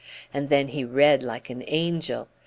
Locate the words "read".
0.83-1.21